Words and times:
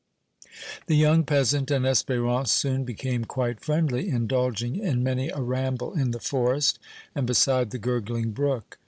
The 0.87 0.95
young 0.95 1.23
peasant 1.25 1.69
and 1.69 1.85
Espérance 1.85 2.47
soon 2.47 2.85
became 2.85 3.23
quite 3.25 3.59
friendly, 3.61 4.09
indulging 4.09 4.75
in 4.77 5.03
many 5.03 5.29
a 5.29 5.41
ramble 5.41 5.93
in 5.93 6.09
the 6.09 6.19
forest 6.19 6.79
and 7.13 7.27
beside 7.27 7.69
the 7.69 7.77
gurgling 7.77 8.31
brook. 8.31 8.79